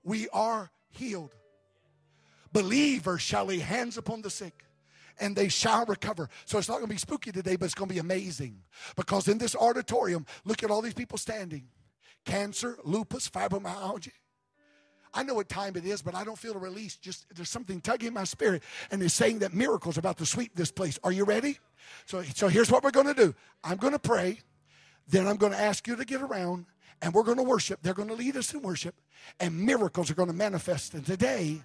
[0.03, 1.33] we are healed.
[2.51, 4.65] Believers shall lay hands upon the sick
[5.19, 6.29] and they shall recover.
[6.45, 8.61] So it's not going to be spooky today, but it's going to be amazing.
[8.95, 11.67] Because in this auditorium, look at all these people standing
[12.25, 14.11] cancer, lupus, fibromyalgia,
[15.15, 16.97] I know what time it is, but I don't feel a release.
[16.97, 18.61] Just there's something tugging my spirit,
[18.91, 20.99] and it's saying that miracles about to sweep this place.
[21.03, 21.57] Are you ready?
[22.05, 23.33] So, so here's what we're going to do.
[23.63, 24.39] I'm going to pray,
[25.07, 26.65] then I'm going to ask you to get around,
[27.01, 27.79] and we're going to worship.
[27.81, 28.95] They're going to lead us in worship,
[29.39, 30.93] and miracles are going to manifest.
[30.93, 31.61] And today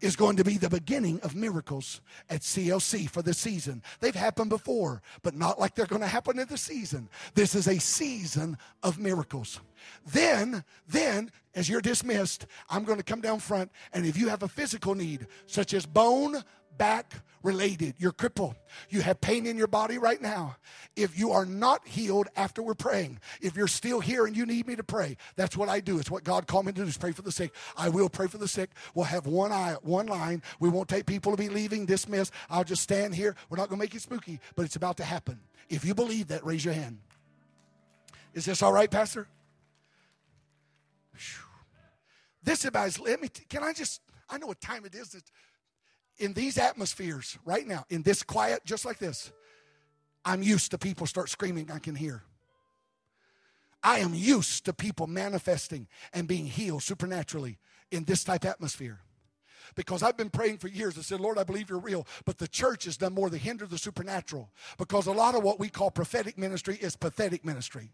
[0.00, 3.82] is going to be the beginning of miracles at CLC for the season.
[4.00, 7.08] They've happened before, but not like they're going to happen in the season.
[7.34, 9.60] This is a season of miracles.
[10.06, 14.42] Then, then, as you're dismissed, I'm going to come down front, and if you have
[14.42, 16.42] a physical need, such as bone,
[16.82, 17.14] back
[17.44, 17.94] related.
[17.98, 18.56] You're crippled.
[18.90, 20.56] You have pain in your body right now.
[20.96, 24.66] If you are not healed after we're praying, if you're still here and you need
[24.66, 26.00] me to pray, that's what I do.
[26.00, 27.54] It's what God called me to do is pray for the sick.
[27.76, 28.70] I will pray for the sick.
[28.96, 30.42] We'll have one eye, one line.
[30.58, 32.32] We won't take people to be leaving, dismissed.
[32.50, 33.36] I'll just stand here.
[33.48, 35.38] We're not going to make it spooky, but it's about to happen.
[35.68, 36.98] If you believe that, raise your hand.
[38.34, 39.28] Is this all right, Pastor?
[42.42, 43.28] This about let me.
[43.48, 44.00] Can I just?
[44.28, 45.14] I know what time it is
[46.22, 49.32] in these atmospheres right now, in this quiet, just like this,
[50.24, 52.22] I'm used to people start screaming, I can hear.
[53.82, 57.58] I am used to people manifesting and being healed supernaturally
[57.90, 59.00] in this type atmosphere.
[59.74, 60.96] Because I've been praying for years.
[60.96, 62.06] I said, Lord, I believe you're real.
[62.24, 64.50] But the church has done more to hinder the supernatural.
[64.78, 67.90] Because a lot of what we call prophetic ministry is pathetic ministry.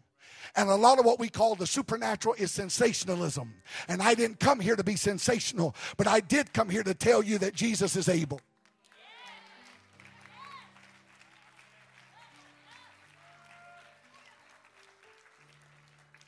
[0.55, 3.53] And a lot of what we call the supernatural is sensationalism.
[3.87, 7.23] And I didn't come here to be sensational, but I did come here to tell
[7.23, 8.41] you that Jesus is able.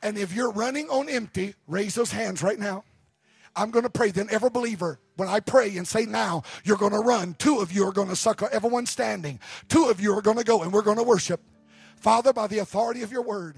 [0.04, 2.84] And if you're running on empty, raise those hands right now.
[3.56, 4.12] I'm going to pray.
[4.12, 7.36] Then every believer, when I pray and say now, you're going to run.
[7.38, 8.50] Two of you are going to succor.
[8.52, 9.39] Everyone standing.
[9.68, 11.42] Two of you are going to go and we're going to worship.
[11.98, 13.58] Father, by the authority of your word,